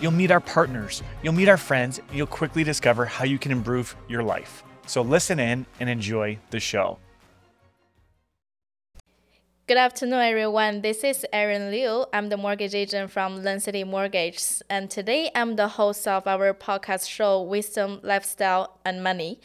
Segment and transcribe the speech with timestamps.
[0.00, 3.50] You'll meet our partners, you'll meet our friends, and you'll quickly discover how you can
[3.50, 4.62] improve your life.
[4.86, 6.98] So listen in and enjoy the show.
[9.66, 10.80] Good afternoon, everyone.
[10.80, 12.06] This is Erin Liu.
[12.12, 17.06] I'm the mortgage agent from LendCity Mortgage, and today I'm the host of our podcast
[17.06, 19.40] show, Wisdom, Lifestyle, and Money.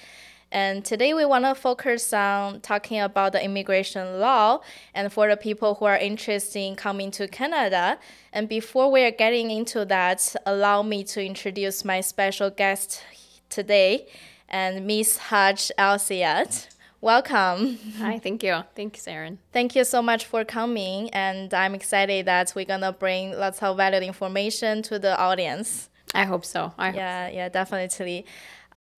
[0.53, 4.61] And today we want to focus on talking about the immigration law
[4.93, 7.97] and for the people who are interested in coming to Canada.
[8.31, 13.01] And before we are getting into that, allow me to introduce my special guest
[13.49, 14.07] today
[14.47, 16.67] and Miss Hagar El Sayed.
[17.01, 17.79] Welcome.
[17.97, 18.61] Hi, thank you.
[18.75, 19.39] Thanks, Erin.
[19.51, 21.09] Thank you so much for coming.
[21.09, 25.89] And I'm excited that we're going to bring lots of valuable information to the audience.
[26.13, 26.73] I hope so.
[26.77, 28.25] I yeah, yeah, definitely.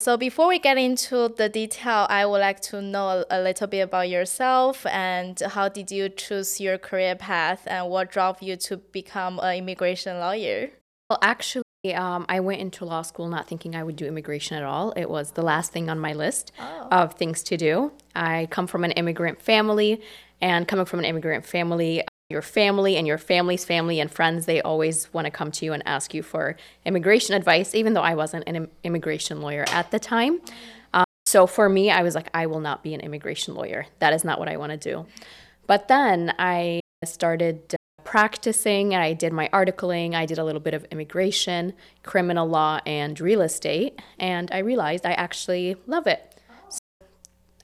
[0.00, 3.80] So before we get into the detail, I would like to know a, little bit
[3.80, 8.76] about yourself and how did you choose your career path and what drove you to
[8.76, 10.70] become an immigration lawyer?
[11.08, 14.64] Well, actually, um, I went into law school not thinking I would do immigration at
[14.64, 14.92] all.
[14.92, 16.88] It was the last thing on my list oh.
[16.90, 17.92] of things to do.
[18.14, 20.02] I come from an immigrant family,
[20.40, 24.60] and coming from an immigrant family, your family and your family's family and friends, they
[24.60, 28.14] always want to come to you and ask you for immigration advice, even though I
[28.14, 30.40] wasn't an immigration lawyer at the time.
[30.92, 33.86] Um, so for me, I was like, I will not be an immigration lawyer.
[34.00, 35.06] That is not what I want to do.
[35.66, 40.14] But then I started uh, practicing and I did my articling.
[40.14, 44.00] I did a little bit of immigration, criminal law, and real estate.
[44.18, 46.35] And I realized I actually love it.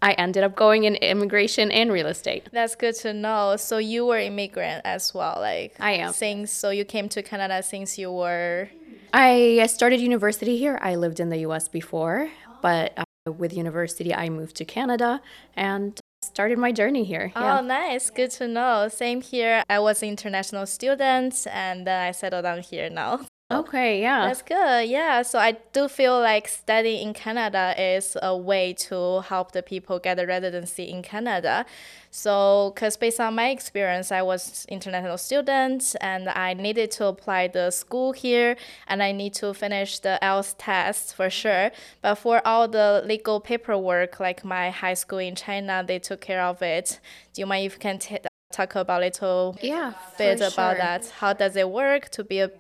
[0.03, 2.49] I ended up going in immigration and real estate.
[2.53, 3.55] That's good to know.
[3.57, 6.13] So you were immigrant as well, like I am.
[6.13, 8.69] Since so you came to Canada since you were.
[9.15, 10.79] I started university here.
[10.83, 11.69] I lived in the U.S.
[11.69, 12.31] before,
[12.61, 15.23] but uh, with university I moved to Canada
[15.55, 17.33] and started my journey here.
[17.37, 17.61] Oh, yeah.
[17.61, 18.11] nice.
[18.11, 18.89] Good to know.
[18.89, 19.63] Same here.
[19.69, 23.21] I was an international student and then I settled down here now.
[23.61, 24.27] Okay, yeah.
[24.27, 24.89] That's good.
[24.89, 25.23] Yeah.
[25.23, 29.99] So I do feel like studying in Canada is a way to help the people
[29.99, 31.67] get a residency in Canada.
[32.15, 37.49] So, because based on my experience, I was international student and I needed to apply
[37.49, 41.71] the school here and I need to finish the IELTS test for sure.
[42.03, 46.43] But for all the legal paperwork, like my high school in China, they took care
[46.43, 47.01] of it.
[47.33, 48.19] Do you mind if you can t-
[48.53, 50.75] talk about a little yeah, bit about sure.
[50.77, 51.09] that?
[51.19, 52.51] How does it work to be a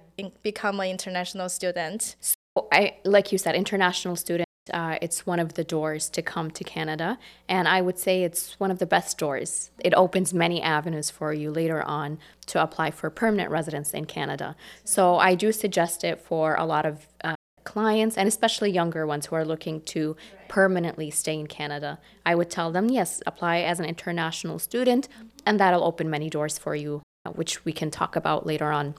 [0.43, 2.16] become an international student?
[2.21, 2.34] So
[2.71, 4.47] I, like you said, international student.
[4.72, 7.19] Uh, it's one of the doors to come to Canada,
[7.49, 9.72] and I would say it's one of the best doors.
[9.81, 14.55] It opens many avenues for you later on to apply for permanent residence in Canada.
[14.84, 17.34] So I do suggest it for a lot of uh,
[17.65, 20.16] clients and especially younger ones who are looking to
[20.49, 21.99] permanently stay in Canada.
[22.25, 25.09] I would tell them, yes, apply as an international student,
[25.47, 28.94] and that'll open many doors for you, uh, which we can talk about later on.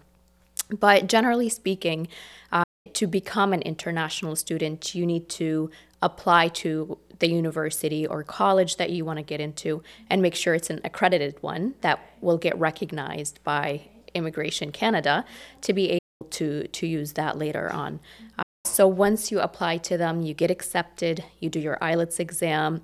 [0.79, 2.07] But generally speaking,
[2.51, 2.63] uh,
[2.93, 5.69] to become an international student, you need to
[6.01, 10.53] apply to the university or college that you want to get into and make sure
[10.53, 13.81] it's an accredited one that will get recognized by
[14.13, 15.25] Immigration Canada
[15.61, 17.99] to be able to, to use that later on.
[18.37, 22.81] Uh, so once you apply to them, you get accepted, you do your IELTS exam.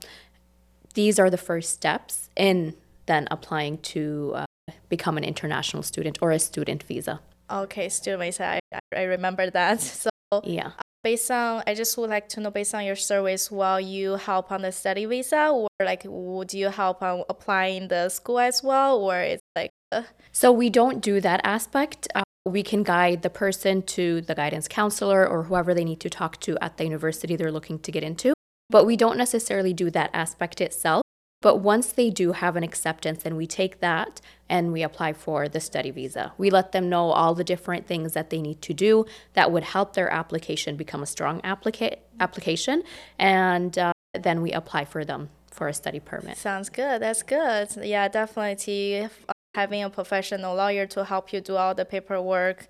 [0.93, 4.45] These are the first steps in then applying to uh,
[4.87, 7.19] become an international student or a student visa.
[7.51, 8.45] Okay, student visa.
[8.45, 8.59] I,
[8.95, 9.79] I remember that.
[10.31, 10.71] So yeah.
[11.03, 14.51] Based on, I just would like to know, based on your service, will you help
[14.51, 18.99] on the study visa, or like, would you help on applying the school as well,
[18.99, 19.71] or it's like?
[19.91, 20.03] Uh...
[20.31, 22.07] So we don't do that aspect.
[22.13, 26.09] Uh, we can guide the person to the guidance counselor or whoever they need to
[26.09, 28.33] talk to at the university they're looking to get into.
[28.69, 31.01] But we don't necessarily do that aspect itself.
[31.41, 34.19] But once they do have an acceptance, then we take that
[34.49, 36.33] and we apply for the study visa.
[36.37, 39.63] We let them know all the different things that they need to do that would
[39.63, 42.83] help their application become a strong applica- application,
[43.17, 46.37] and uh, then we apply for them for a study permit.
[46.37, 47.01] Sounds good.
[47.01, 47.69] That's good.
[47.83, 49.07] Yeah, definitely
[49.55, 52.67] having a professional lawyer to help you do all the paperwork.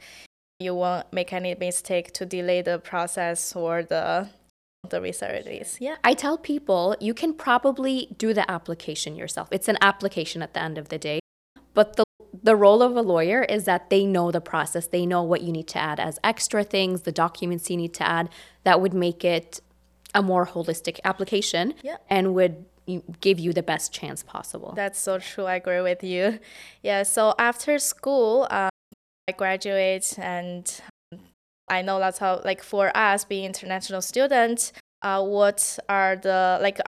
[0.60, 4.30] You won't make any mistake to delay the process or the
[4.88, 5.78] the research is.
[5.80, 5.96] Yeah.
[6.04, 9.48] I tell people you can probably do the application yourself.
[9.52, 11.20] It's an application at the end of the day,
[11.74, 12.04] but the
[12.42, 14.88] the role of a lawyer is that they know the process.
[14.88, 18.08] They know what you need to add as extra things, the documents you need to
[18.08, 18.30] add
[18.64, 19.60] that would make it
[20.16, 21.98] a more holistic application Yeah.
[22.10, 22.66] and would
[23.20, 24.74] give you the best chance possible.
[24.76, 25.46] That's so true.
[25.46, 26.40] I agree with you.
[26.82, 27.04] Yeah.
[27.04, 28.70] So after school, um,
[29.28, 30.64] I graduate, and
[31.70, 36.80] I know that's how like for us being international students, uh, what are the like,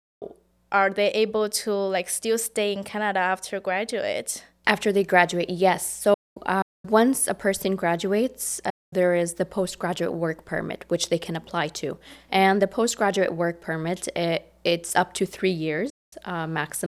[0.70, 4.44] are they able to like still stay in Canada after graduate?
[4.66, 5.86] After they graduate, yes.
[5.86, 6.14] So
[6.46, 11.34] uh, once a person graduates, uh, there is the postgraduate work permit, which they can
[11.36, 11.98] apply to.
[12.30, 15.90] And the postgraduate work permit, it, it's up to three years
[16.24, 16.88] uh, maximum.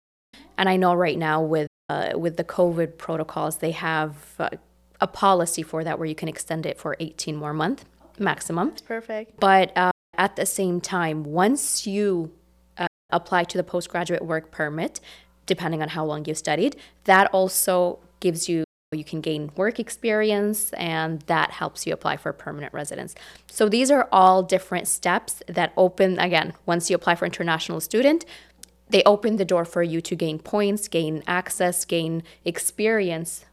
[0.58, 4.50] And I know right now with uh, with the COVID protocols, they have uh,
[5.00, 7.86] a policy for that where you can extend it for 18 more months
[8.20, 8.74] maximum.
[8.86, 9.40] Perfect.
[9.40, 12.32] But uh, at the same time, once you
[12.78, 15.00] uh, apply to the postgraduate work permit,
[15.46, 18.64] depending on how long you've studied, that also gives you
[18.94, 23.16] you can gain work experience and that helps you apply for permanent residence.
[23.52, 28.24] So these are all different steps that open again, once you apply for international student,
[28.90, 33.44] they open the door for you to gain points, gain access, gain experience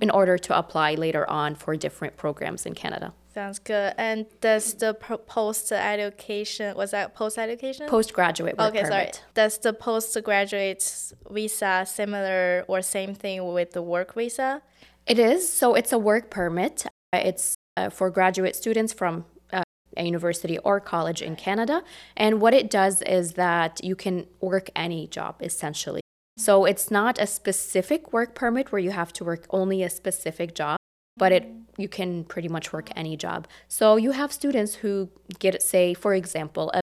[0.00, 3.12] in order to apply later on for different programs in Canada.
[3.34, 3.94] Sounds good.
[3.96, 7.88] And does the post education was that post education?
[7.88, 9.04] Postgraduate work Okay, sorry.
[9.06, 9.24] permit.
[9.34, 14.60] Does the postgraduate visa similar or same thing with the work visa?
[15.06, 15.50] It is.
[15.50, 16.86] So it's a work permit.
[17.12, 19.62] Uh, It's uh, for graduate students from uh,
[19.96, 21.82] a university or college in Canada.
[22.16, 26.01] And what it does is that you can work any job essentially.
[26.42, 30.56] So it's not a specific work permit where you have to work only a specific
[30.56, 30.76] job,
[31.16, 31.46] but it
[31.78, 33.46] you can pretty much work any job.
[33.68, 35.08] So you have students who
[35.38, 36.80] get say for example a,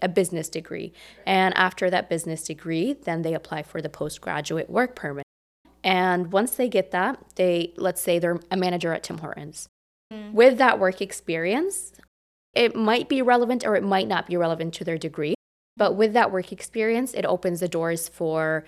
[0.00, 0.92] a business degree
[1.26, 5.24] and after that business degree then they apply for the postgraduate work permit.
[5.82, 9.66] And once they get that, they let's say they're a manager at Tim Hortons.
[10.12, 10.32] Mm.
[10.32, 11.92] With that work experience,
[12.54, 15.34] it might be relevant or it might not be relevant to their degree.
[15.76, 18.64] But with that work experience, it opens the doors for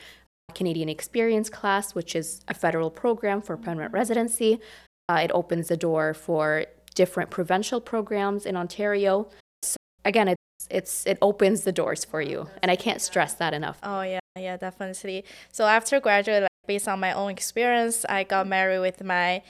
[0.54, 4.60] Canadian Experience class, which is a federal program for permanent residency.
[5.08, 6.64] Uh, it opens the door for
[6.94, 9.28] different provincial programs in Ontario.
[9.62, 13.52] So again, it's, it's it opens the doors for you, and I can't stress that
[13.54, 13.78] enough.
[13.82, 15.24] Oh yeah, yeah, definitely.
[15.50, 19.42] So after graduate, like, based on my own experience, I got married with my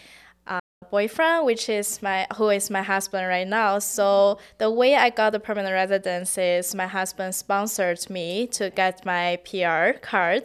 [0.92, 3.80] boyfriend, which is my who is my husband right now.
[3.80, 9.04] So the way I got the permanent residence is my husband sponsored me to get
[9.04, 10.44] my PR card,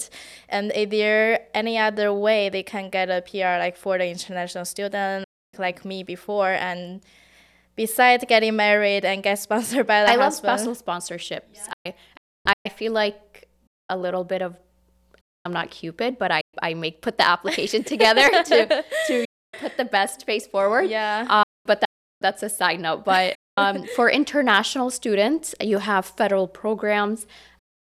[0.49, 4.65] and is there any other way they can get a PR like for the international
[4.65, 5.25] student
[5.59, 7.01] like me before and.
[7.85, 11.69] Besides getting married and get sponsored by the I love special sponsorships.
[11.85, 11.93] I,
[12.65, 13.47] I feel like
[13.87, 14.57] a little bit of
[15.45, 19.26] I'm not Cupid, but I, I make put the application together to to
[19.59, 20.89] put the best face forward.
[20.89, 21.25] Yeah.
[21.29, 21.89] Um, but that,
[22.21, 23.05] that's a side note.
[23.05, 27.25] But um, for international students, you have federal programs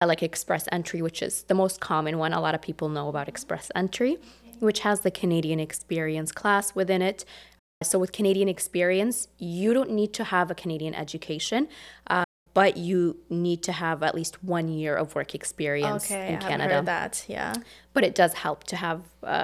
[0.01, 2.33] uh, like Express Entry, which is the most common one.
[2.33, 4.17] A lot of people know about Express Entry,
[4.59, 7.25] which has the Canadian Experience class within it.
[7.83, 11.67] So, with Canadian Experience, you don't need to have a Canadian education,
[12.07, 12.23] uh,
[12.55, 16.39] but you need to have at least one year of work experience Okay, in I
[16.39, 16.75] Canada.
[16.75, 17.25] heard that.
[17.27, 17.53] Yeah.
[17.93, 19.43] But it does help to have uh,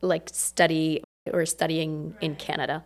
[0.00, 2.84] like study or studying in Canada.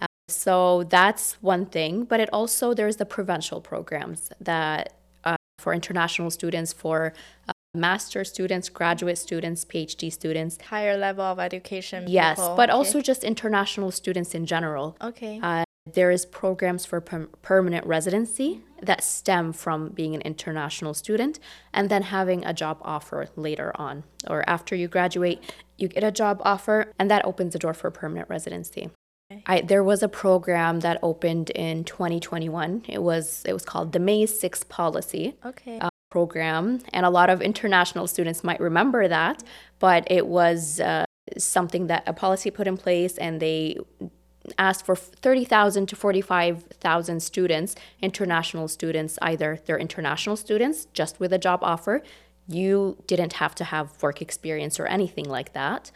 [0.00, 2.04] Uh, so that's one thing.
[2.04, 4.94] But it also there's the provincial programs that
[5.24, 7.12] uh, for international students, for
[7.48, 10.60] uh, master students, graduate students, PhD students.
[10.62, 12.04] Higher level of education.
[12.08, 12.56] Yes, people.
[12.56, 12.76] but Okay.
[12.76, 14.96] also just international students in general.
[15.02, 15.40] Okay.
[15.42, 21.38] Uh, there is programs for per- permanent residency that stem from being an international student
[21.72, 25.42] and then having a job offer later on or after you graduate
[25.78, 28.90] you get a job offer and that opens the door for permanent residency
[29.46, 34.00] I, there was a program that opened in 2021 it was it was called the
[34.00, 35.78] may 6 policy okay.
[35.78, 39.42] uh, program, and a lot of international students might remember that.
[39.78, 41.04] But it was uh,
[41.38, 43.78] something that a policy put in place, and they
[44.58, 51.38] asked for 30,000 to 45,000 students, international students, either they're international students just with a
[51.38, 52.02] job offer,
[52.48, 55.90] you didn't have to have work experience or anything like that,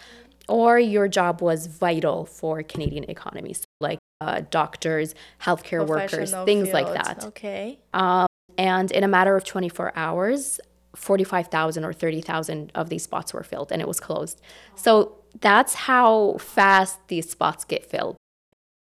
[0.48, 6.86] or your job was vital for Canadian economies, like uh, doctors, healthcare workers, things like
[6.86, 7.24] that.
[7.24, 7.78] Okay.
[7.92, 10.60] Um, and in a matter of 24 hours,
[10.94, 14.40] 45,000 or 30,000 of these spots were filled and it was closed.
[14.76, 18.16] So that's how fast these spots get filled.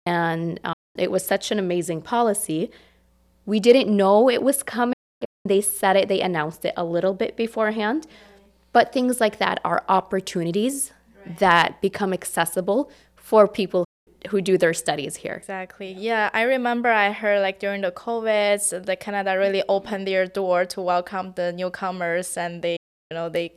[0.07, 2.71] And um, it was such an amazing policy.
[3.47, 4.95] We didn't know it was coming.
[5.45, 8.07] They said it, they announced it a little bit beforehand.
[8.73, 10.93] But things like that are opportunities
[11.39, 13.85] that become accessible for people
[14.29, 15.35] who do their studies here.
[15.35, 15.93] Exactly.
[15.93, 20.65] Yeah, I remember I heard like during the COVID, the Canada really opened their door
[20.67, 22.77] to welcome the newcomers, and they,
[23.11, 23.53] you know, they,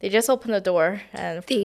[0.00, 1.62] they just opened the door and they,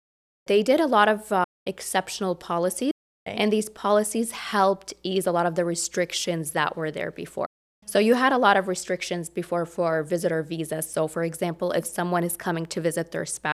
[0.46, 2.92] they did a lot of uh, exceptional policies,
[3.26, 7.46] and these policies helped ease a lot of the restrictions that were there before.
[7.84, 10.90] So you had a lot of restrictions before for visitor visas.
[10.90, 13.52] So for example, if someone is coming to visit their spouse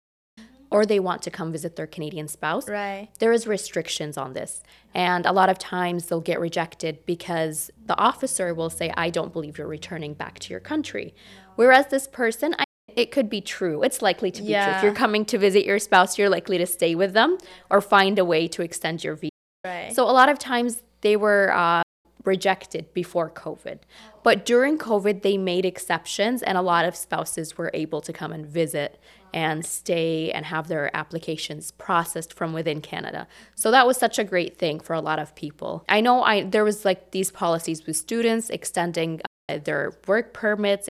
[0.72, 3.10] or they want to come visit their Canadian spouse, right.
[3.18, 4.62] there is restrictions on this.
[4.94, 9.34] And a lot of times they'll get rejected because the officer will say, I don't
[9.34, 11.16] believe you're returning back to your country.
[11.56, 13.82] Whereas this person, I, it could be true.
[13.82, 14.66] It's likely to be Yeah.
[14.66, 14.74] true.
[14.78, 17.40] If you're coming to visit your spouse, you're likely to stay with them
[17.72, 19.32] or find a way to extend your visa.
[19.64, 19.94] Right.
[19.94, 21.82] So a lot of times they were uh,
[22.24, 23.80] rejected before COVID.
[24.24, 28.32] But during COVID, they made exceptions, and a lot of spouses were able to come
[28.32, 29.00] and visit
[29.34, 33.28] and stay and have their applications processed from within Canada.
[33.56, 35.86] So that was such a great thing for a lot of people.
[35.88, 40.89] I know I there was like these policies with students extending uh, their work permits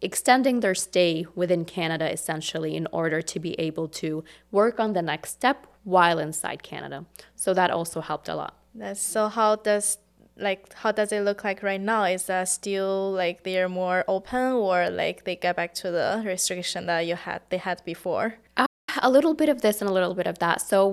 [0.00, 5.02] extending their stay within Canada essentially in order to be able to work on the
[5.02, 7.04] next step while inside Canada.
[7.34, 8.56] So that also helped a lot.
[8.74, 9.28] That's so.
[9.28, 9.98] How does
[10.36, 12.04] like how does it look like right now?
[12.04, 16.86] Is that still like they're more open, or like they get back to the restriction
[16.86, 18.36] that you had they had before?
[18.56, 18.66] Uh,
[19.02, 20.60] a little bit of this and a little bit of that.
[20.60, 20.92] So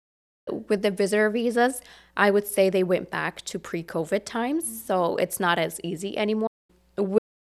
[0.68, 1.82] with the visitor visas,
[2.16, 6.50] I would say they went back to pre-COVID times, so it's not as easy anymore.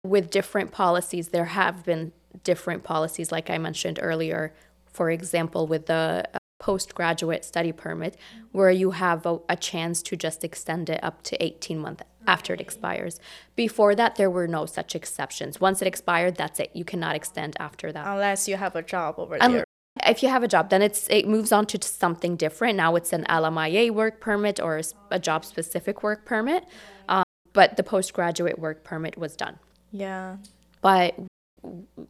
[0.04, 2.10] With, different policies, there have been
[2.42, 4.52] different policies, like I mentioned earlier.
[4.92, 8.16] For example, with the uh, postgraduate study permit,
[8.50, 12.52] where you have a, a chance to just extend it up to 18 months after
[12.52, 13.20] it expires.
[13.54, 15.60] Before that, there were no such exceptions.
[15.60, 16.70] Once it expired, that's it.
[16.74, 18.04] You cannot extend after that.
[18.04, 19.64] Unless you have a job over Um, there.
[20.04, 22.76] if you have a job, then it's it moves on to something different.
[22.76, 24.80] Now it's an LMIA work permit or
[25.12, 26.64] a job specific work permit.
[27.08, 29.60] Um, but the postgraduate work permit was done.
[29.92, 30.38] Yeah.
[30.80, 31.14] But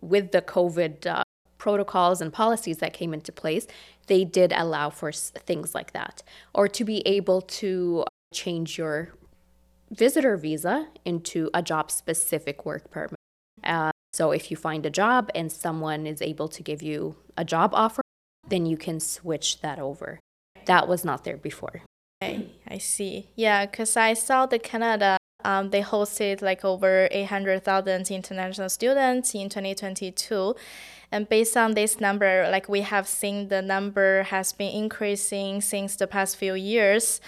[0.00, 1.24] with the COVID uh,
[1.58, 3.66] protocols and policies that came into place,
[4.06, 6.22] they did allow for things like that,
[6.54, 9.14] or to be able to change your
[9.90, 13.14] visitor visa into a job specific work permit.
[13.62, 17.44] Uh, so if you find a job and someone is able to give you a
[17.44, 18.02] job offer,
[18.48, 20.18] then you can switch that over.
[20.66, 21.82] That was not there before.
[22.22, 23.28] Okay, I see.
[23.36, 29.48] Yeah, because I saw the Canada, um, they hosted like over 800,000 international students in
[29.48, 30.54] 2022.
[31.10, 35.96] And based on this number, like we have seen the number has been increasing since
[35.96, 37.20] the past few years.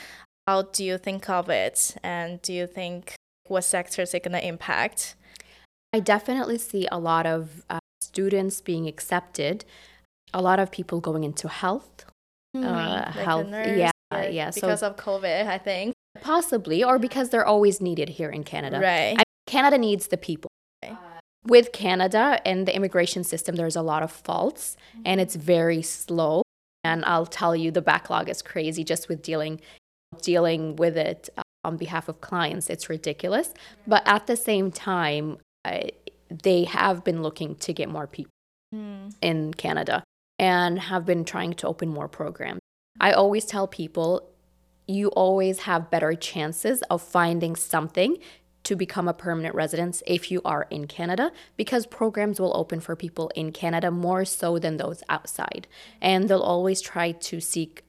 [0.47, 1.97] How do you think of it?
[2.03, 3.15] And do you think
[3.47, 5.17] what sectors it going to impact?
[5.93, 9.65] I definitely see a lot of uh, students being accepted,
[10.33, 12.07] a lot of people going into health,
[12.55, 13.49] uh, Like health.
[13.51, 14.51] yeah, yeah.
[14.51, 15.95] So Because of COVID, I think.
[16.21, 18.81] Possibly, or because they're always needed here in Canada.
[18.81, 19.17] Right.
[19.19, 20.51] I, Canada needs the people.
[20.83, 20.97] Right.
[21.47, 26.43] With Canada and the immigration system, there's a lot of faults, and it's very slow.
[26.83, 29.61] And I'll tell you, the backlog is crazy just with dealing
[30.23, 32.71] dealing with it uh, on behalf of clients.
[32.71, 33.53] It's ridiculous.
[33.87, 35.81] But at the same time, uh,
[36.31, 38.31] they have been looking to get more people
[38.73, 39.11] Hmm.
[39.23, 40.03] in Canada
[40.39, 42.61] and have been trying to open more programs.
[43.01, 44.29] I always tell people
[44.87, 48.19] you always have better chances of finding something
[48.65, 52.97] to become a permanent resident if you are in Canada because programs will open for
[52.97, 55.67] people in Canada more so than those outside.
[56.01, 57.85] And they'll always try to seek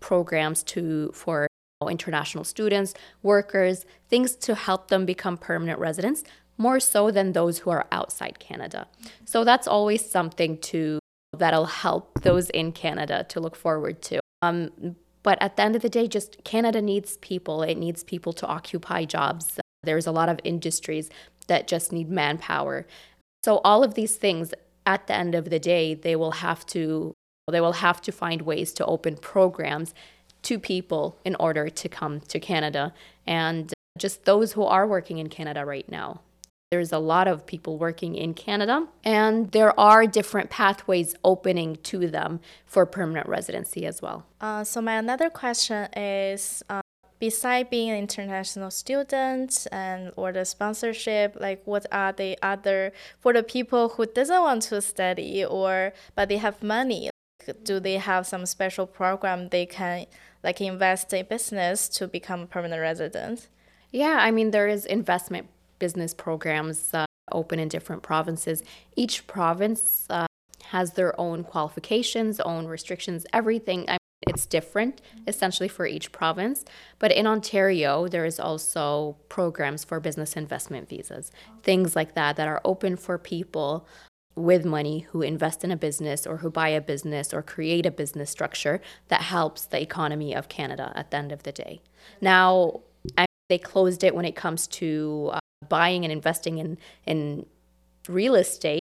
[0.00, 1.48] programs to for
[1.88, 6.24] international students, workers, things to help them become permanent residents
[6.58, 8.88] more so than those who are outside Canada.
[9.26, 10.98] So that's always something to
[11.36, 14.20] that'll help those in Canada to look forward to.
[14.40, 14.96] Um,
[15.26, 17.64] but at the end of the day, just Canada needs people.
[17.64, 19.58] It needs people to occupy jobs.
[19.82, 21.10] There's a lot of industries
[21.48, 22.86] that just need manpower.
[23.44, 24.54] So all of these things,
[24.86, 27.12] at the end of the day, they will have to
[27.50, 29.94] they will have to find ways to open programs
[30.42, 32.94] to people in order to come to Canada
[33.26, 36.20] and just those who are working in Canada right now.
[36.72, 42.08] There's a lot of people working in Canada, and there are different pathways opening to
[42.08, 44.26] them for permanent residency as well.
[44.40, 46.80] Uh, so my another question is, uh,
[47.20, 53.32] beside being an international student and or the sponsorship, like what are the other for
[53.32, 57.10] the people who doesn't want to study or but they have money?
[57.62, 60.06] Do they have some special program they can
[60.42, 63.46] like invest in business to become a permanent resident?
[63.92, 65.46] Yeah, I mean, there is investment
[65.78, 68.62] business programs uh, open in different provinces.
[68.94, 70.26] Each province uh,
[70.66, 73.84] has their own qualifications, own restrictions, everything.
[73.88, 73.98] I mean,
[74.34, 76.64] it's different essentially for each province.
[76.98, 81.30] But in Ontario, there is also programs for business investment visas,
[81.62, 83.86] things like that that are open for people
[84.34, 87.90] with money who invest in a business or who buy a business or create a
[87.90, 91.80] business structure that helps the economy of Canada at the end of the day.
[92.20, 92.80] Now,
[93.16, 97.46] I, they closed it when it comes to uh, buying and investing in, in
[98.08, 98.80] real estate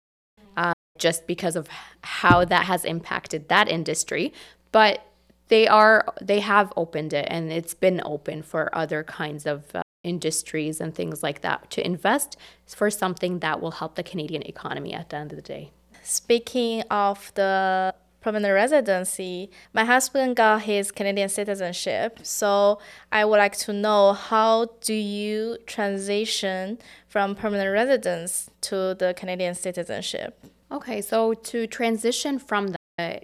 [0.56, 1.68] uh, just because of
[2.02, 4.32] how that has impacted that industry.
[4.70, 5.06] But
[5.48, 9.82] they are they have opened it and it's been open for other kinds of uh,
[10.02, 12.36] industries and things like that to invest
[12.66, 15.70] for something that will help the Canadian economy at the end of the day.
[16.02, 22.20] Speaking of the permanent residency, my husband got his Canadian citizenship.
[22.22, 22.78] So
[23.10, 29.54] I would like to know how do you transition from permanent residence to the Canadian
[29.54, 30.42] citizenship?
[30.70, 33.20] Okay, so to transition from the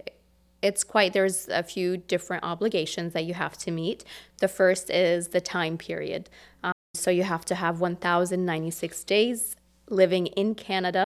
[0.61, 4.03] it's quite there's a few different obligations that you have to meet.
[4.39, 6.29] The first is the time period.
[6.63, 9.55] Um, so you have to have 1,096 days
[9.89, 11.05] living in Canada,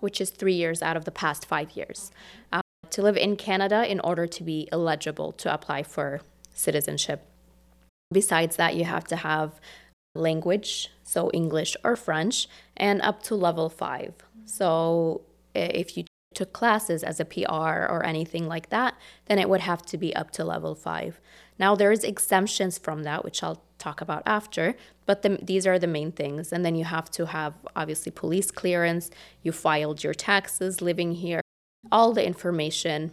[0.00, 2.10] which is three years out of the past five years.
[2.50, 2.62] Uh,
[2.94, 6.20] to live in Canada in order to be eligible to apply for
[6.54, 7.26] citizenship.
[8.12, 9.60] Besides that, you have to have
[10.14, 12.46] language, so English or French,
[12.76, 14.14] and up to level five.
[14.44, 15.22] So
[15.56, 18.94] if you took classes as a PR or anything like that,
[19.26, 21.20] then it would have to be up to level five.
[21.58, 25.88] Now, there's exemptions from that, which I'll talk about after, but the, these are the
[25.88, 26.52] main things.
[26.52, 29.10] And then you have to have obviously police clearance,
[29.42, 31.40] you filed your taxes living here,
[31.90, 33.12] all the information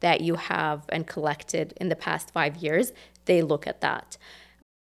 [0.00, 2.92] that you have and collected in the past five years,
[3.26, 4.16] they look at that.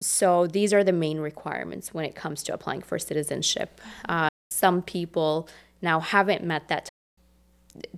[0.01, 3.79] So these are the main requirements when it comes to applying for citizenship.
[4.07, 5.47] Uh, some people
[5.81, 6.89] now haven't met that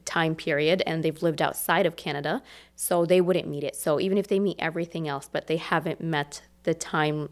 [0.05, 2.41] time period and they've lived outside of Canada,
[2.75, 3.75] so they wouldn't meet it.
[3.75, 7.29] So even if they meet everything else, but they haven't met the time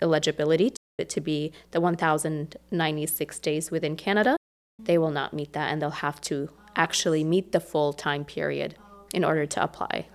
[0.00, 4.36] eligibility to, to be the 1,096 days within Canada,
[4.78, 8.76] they will not meet that and they'll have to actually meet the full time period
[9.12, 10.06] in order to apply.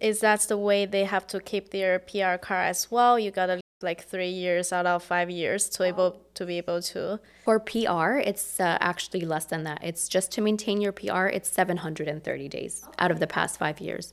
[0.00, 3.18] Is that the way they have to keep their PR card as well?
[3.18, 7.20] You gotta like three years out of five years to able to be able to.
[7.44, 9.80] For PR, it's uh, actually less than that.
[9.82, 11.26] It's just to maintain your PR.
[11.26, 14.12] It's 730 days out of the past five years.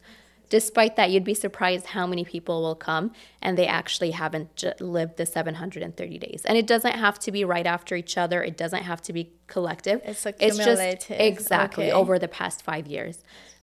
[0.49, 4.73] Despite that, you'd be surprised how many people will come and they actually haven't j-
[4.79, 6.41] lived the 730 days.
[6.45, 8.43] And it doesn't have to be right after each other.
[8.43, 10.01] It doesn't have to be collective.
[10.03, 10.25] It's.
[10.25, 11.93] It's just exactly okay.
[11.93, 13.23] over the past five years.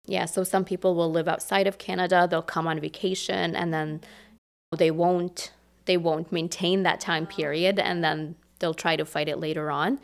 [0.07, 2.27] Yeah, so some people will live outside of Canada.
[2.31, 4.01] They'll come on vacation and then
[4.77, 5.53] they won't
[5.87, 9.99] they won't maintain that time period and then they'll try to fight it later on.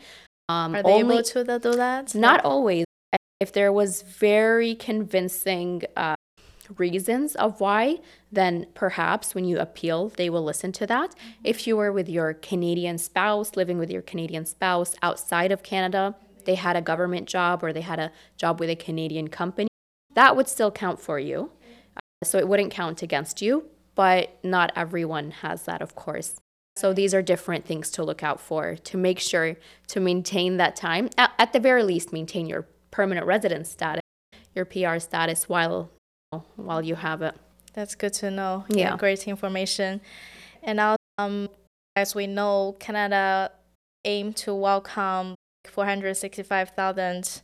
[0.49, 2.13] Um, Are they only, able to do that?
[2.13, 2.85] Not always.
[3.39, 6.15] If there was very convincing uh,
[6.77, 7.99] reasons of why,
[8.31, 11.15] then perhaps when you appeal, they will listen to that.
[11.43, 16.15] If you were with your Canadian spouse, living with your Canadian spouse outside of Canada,
[16.45, 19.67] they had a government job or they had a job with a Canadian company,
[20.15, 21.51] that would still count for you.
[21.95, 26.39] Uh, so it wouldn't count against you, but not everyone has that, of course.
[26.75, 30.75] So these are different things to look out for to make sure to maintain that
[30.75, 31.09] time.
[31.17, 34.01] At, at the very least, maintain your permanent residence status,
[34.55, 35.91] your PR status while
[36.55, 37.35] while you have it.
[37.73, 38.65] That's good to know.
[38.69, 40.01] Yeah, yeah great information.
[40.63, 41.49] And now, um,
[41.95, 43.51] as we know, Canada
[44.05, 45.35] aim to welcome
[45.65, 47.41] 465,000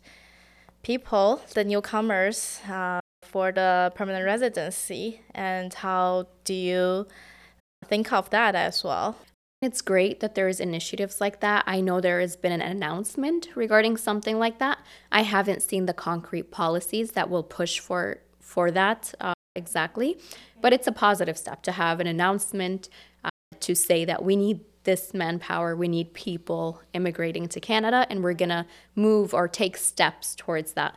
[0.82, 2.60] people, the newcomers.
[2.70, 7.08] Uh, for the permanent residency and how do you
[7.86, 9.18] think of that as well?
[9.62, 11.64] It's great that there's initiatives like that.
[11.66, 14.78] I know there has been an announcement regarding something like that.
[15.12, 18.20] I haven't seen the concrete policies that will push for
[18.54, 20.18] for that uh, exactly,
[20.62, 22.90] but it's a positive step to have an announcement
[23.24, 28.24] uh, to say that we need this manpower, we need people immigrating to Canada, and
[28.24, 30.94] we're gonna move or take steps towards that.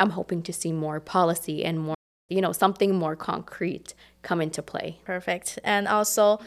[0.00, 1.94] I'm hoping to see more policy and more,
[2.28, 5.00] you know, something more concrete come into play.
[5.04, 5.58] Perfect.
[5.64, 6.40] And also,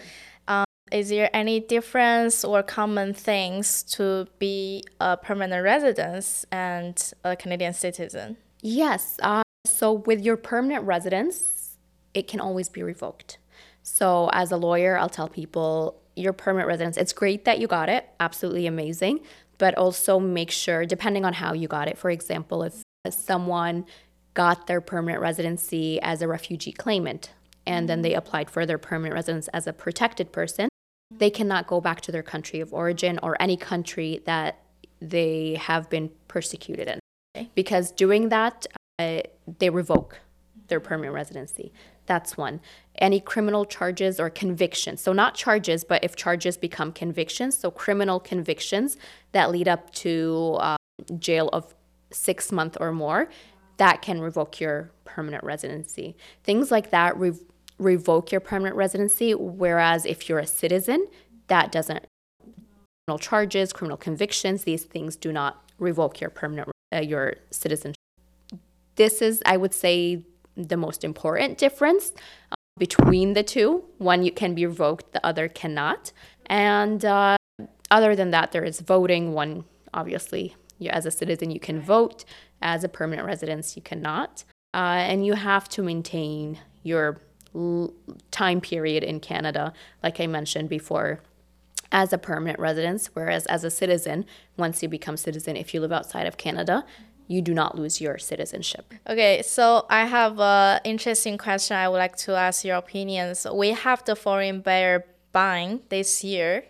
[0.48, 7.36] um, is there any difference or common things to be a permanent resident and a
[7.36, 8.38] Canadian citizen?
[8.62, 9.18] Yes.
[9.22, 9.42] Uh,
[9.82, 11.78] so, with your permanent residence,
[12.14, 13.40] it can always be revoked.
[13.82, 17.90] So, as a lawyer, I'll tell people your permanent residence, it's great that you got
[17.90, 19.22] it, absolutely amazing,
[19.58, 23.86] but also make sure, depending on how you got it, for example, if someone
[24.36, 27.32] got their permanent residency as a refugee claimant
[27.66, 30.70] and then they applied for their permanent residence as a protected person,
[31.10, 34.60] they cannot go back to their country of origin or any country that
[35.02, 37.50] they have been persecuted in.
[37.56, 38.68] because doing that,
[39.02, 39.22] uh,
[39.60, 40.20] they revoke
[40.68, 41.72] their permanent residency.
[42.06, 42.62] That's one.
[42.96, 45.02] Any criminal charges or convictions.
[45.02, 48.98] So, not charges, but if charges become convictions, so criminal convictions
[49.32, 50.78] that lead up to uh,
[51.20, 51.74] jail of
[52.12, 53.30] six months or more,
[53.78, 56.16] that can revoke your permanent residency.
[56.44, 57.34] Things like that re-
[57.78, 61.08] revoke your permanent residency, whereas if you're a citizen,
[61.48, 62.06] that doesn't.
[63.08, 68.01] Criminal charges, criminal convictions, these things do not revoke your permanent uh, your citizenship.
[69.02, 70.22] This is, I would say,
[70.56, 72.14] the most important difference
[72.52, 73.84] uh, between the two.
[73.98, 76.12] One you can be revoked, the other cannot.
[76.46, 77.36] And uh,
[77.90, 79.34] other than that, there is voting.
[79.34, 82.26] One, obviously, you, as a citizen, you can vote.
[82.62, 84.44] As a permanent resident, you cannot.
[84.76, 87.22] Uh, and you have to maintain your
[87.56, 87.96] l-
[88.30, 91.24] time period in Canada, like I mentioned before,
[91.92, 93.10] as a permanent resident.
[93.14, 96.86] Whereas as a citizen, once you become citizen, if you live outside of Canada,
[97.32, 98.94] you do not lose your citizenship.
[99.08, 103.48] Okay, so I have an interesting question I would like to ask your opinions.
[103.52, 106.66] We have the foreign buyer buying this year,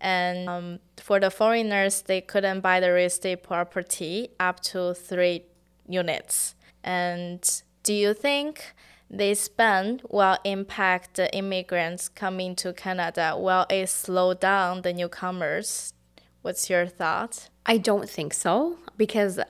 [0.00, 5.46] and um, for the foreigners, they couldn't buy the real estate property up to three
[5.88, 6.54] units.
[6.82, 7.40] And
[7.82, 8.74] do you think
[9.08, 13.36] this ban will impact the immigrants coming to Canada?
[13.38, 15.94] Will it slow down the newcomers?
[16.42, 17.48] What's your thought?
[17.64, 19.40] I don't think so because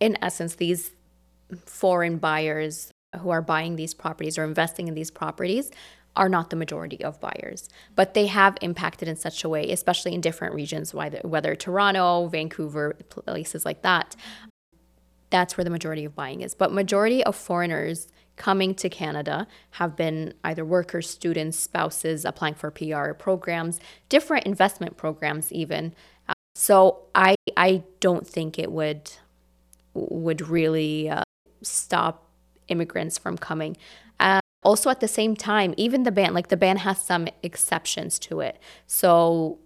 [0.00, 0.92] in essence, these
[1.64, 5.70] foreign buyers who are buying these properties or investing in these properties
[6.16, 10.14] are not the majority of buyers, but they have impacted in such a way, especially
[10.14, 14.16] in different regions, whether, Toronto, Vancouver, places like that.
[15.28, 16.54] That's where the majority of buying is.
[16.54, 22.70] But majority of foreigners coming to Canada have been either workers, students, spouses applying for
[22.70, 23.78] PR programs,
[24.08, 25.94] different investment programs even.
[26.54, 29.10] So I I don't think it would
[29.96, 31.22] would really uh,
[31.62, 32.28] stop
[32.68, 33.76] immigrants from coming.
[34.20, 38.18] Uh, also, at the same time, even the ban, like the ban has some exceptions
[38.18, 38.58] to it.
[38.86, 39.58] So,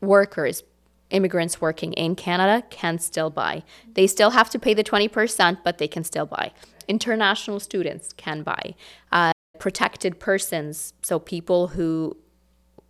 [0.00, 0.64] workers,
[1.10, 3.62] immigrants working in Canada can still buy.
[3.94, 6.52] They still have to pay the 20%, but they can still buy.
[6.88, 8.74] International students can buy.
[9.12, 12.16] Uh, protected persons, so people who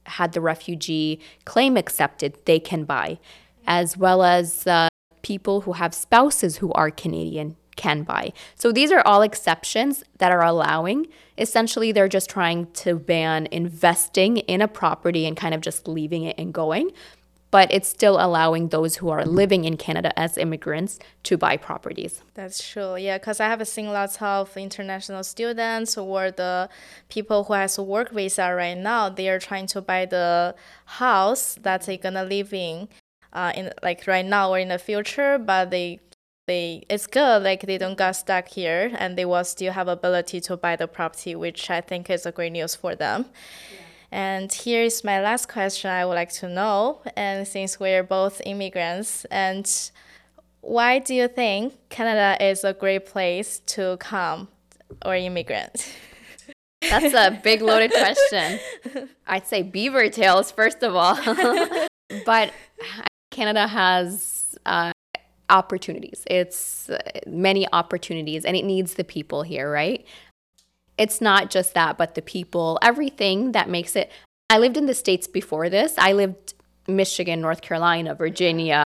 [0.07, 3.19] had the refugee claim accepted, they can buy,
[3.67, 4.89] as well as uh,
[5.23, 8.33] people who have spouses who are Canadian can buy.
[8.55, 11.07] So these are all exceptions that are allowing.
[11.39, 16.25] Essentially, they're just trying to ban investing in a property and kind of just leaving
[16.25, 16.91] it and going.
[17.51, 22.23] But it's still allowing those who are living in Canada as immigrants to buy properties.
[22.33, 22.97] That's true.
[22.97, 26.71] Yeah, because I have seen lots of international students or the
[27.11, 29.11] people who has a work visa right now.
[29.11, 30.55] They are trying to buy the
[30.87, 32.89] house that they're gonna live in
[33.33, 36.01] uh, in like right now or in the future, but they
[36.47, 40.41] they it's good like they don't get stuck here and they will still have ability
[40.43, 43.27] to buy the property, which I think is a great news for them.
[43.73, 43.79] Yeah.
[44.13, 47.01] And here is my last question I would like to know.
[47.17, 49.67] And since we're both immigrants, and
[50.61, 54.49] why do you think Canada is a great place to come
[55.05, 55.97] or immigrant?
[56.83, 58.61] That's a big loaded question.
[59.27, 61.17] I'd say beaver tails, first of all.
[62.27, 62.53] but
[63.33, 64.93] Canada has uh,
[65.51, 66.25] opportunities.
[66.31, 70.07] It's uh, many opportunities, and it needs the people here, right?
[70.99, 74.13] It's not just that, but the people, everything that makes it.
[74.51, 75.95] I lived in the States before this.
[75.99, 76.55] I lived
[76.87, 78.85] Michigan, North Carolina, Virginia.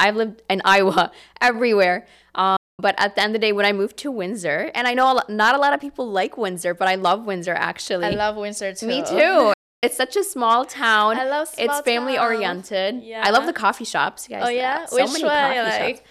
[0.00, 2.06] I've lived in Iowa, everywhere.
[2.34, 4.94] Um, but at the end of the day, when I moved to Windsor, and I
[4.94, 8.06] know a lot, not a lot of people like Windsor, but I love Windsor actually.
[8.06, 8.86] I love Windsor too.
[8.86, 9.53] Me too.
[9.84, 11.18] It's such a small town.
[11.18, 12.24] I love It's family town.
[12.24, 13.02] oriented.
[13.02, 13.22] Yeah.
[13.24, 14.42] I love the coffee shops, guys.
[14.46, 15.96] Oh yeah, so which many coffee like?
[15.96, 16.08] shops.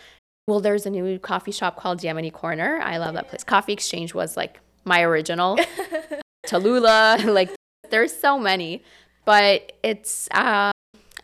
[0.47, 2.79] Well, there's a new coffee shop called Yemeni Corner.
[2.83, 3.43] I love that place.
[3.43, 5.57] Coffee Exchange was like my original.
[6.47, 7.49] Tallulah, like
[7.89, 8.83] there's so many,
[9.25, 10.27] but it's.
[10.31, 10.71] Uh,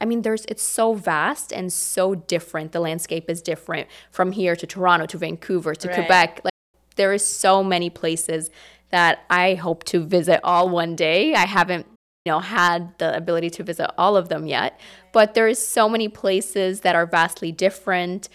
[0.02, 2.72] I mean, there's it's so vast and so different.
[2.72, 5.96] The landscape is different from here to Toronto to Vancouver to Right.
[5.96, 6.42] Quebec.
[6.46, 6.54] Like
[6.96, 8.50] there is so many places
[8.92, 11.34] that I hope to visit all one day.
[11.36, 14.80] I haven't you know had the ability to visit all of them yet.
[15.12, 18.30] But there is so many places that are vastly different.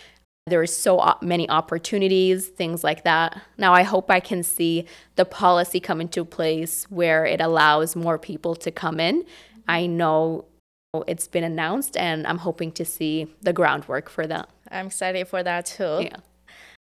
[0.47, 3.40] There is so many opportunities things like that.
[3.59, 8.18] Now i hope i can see the policy come into place where it allows more
[8.18, 9.25] people to come in.
[9.66, 10.44] I know
[11.09, 14.49] it's been announced and i'm hoping to see the groundwork for that.
[14.70, 16.09] I'm excited for that too.
[16.09, 16.16] yeah.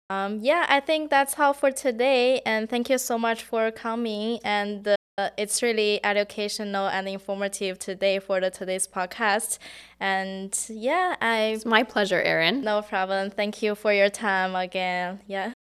[0.08, 2.40] Um, yeah, I think that's all for today.
[2.46, 7.78] And thank you so much for coming and uh, Uh, it's really educational and informative
[7.78, 9.58] today for the today's podcast.
[9.98, 11.54] And yeah, I.
[11.54, 12.60] It's my pleasure, Erin.
[12.60, 13.30] No problem.
[13.30, 15.20] Thank you for your time again.
[15.26, 15.52] Yeah.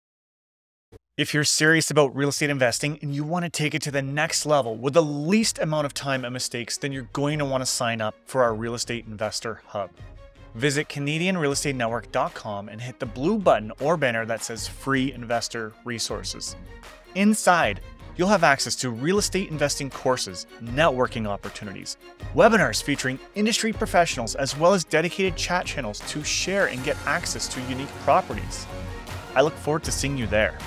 [1.17, 4.03] If you're serious about real estate investing and you want to take it to the
[4.03, 7.63] next level with the least amount of time and mistakes, then you're going to want
[7.63, 9.91] to sign up for our Real Estate Investor Hub.
[10.57, 16.57] Visit CanadianRealEstateNetwork.com and hit the blue button or banner that says Free Investor Resources.
[17.15, 17.81] Inside,
[18.17, 21.97] you'll have access to real estate investing courses, networking opportunities,
[22.35, 27.49] webinars featuring industry professionals, as well as dedicated chat channels to share and get access
[27.49, 28.67] to unique properties.
[29.35, 30.59] I look forward to seeing you there.